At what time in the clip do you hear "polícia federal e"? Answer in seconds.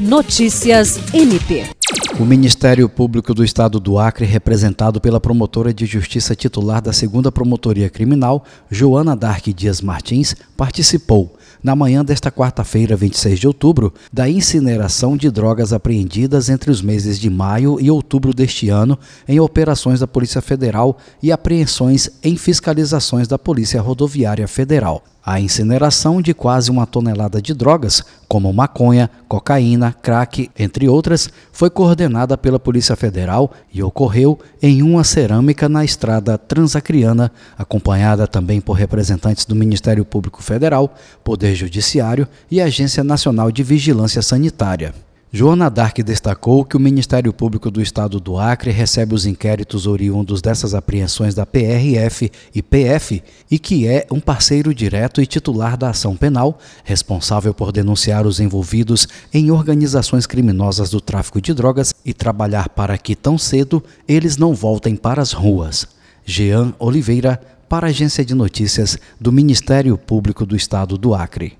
20.06-21.30, 32.58-33.80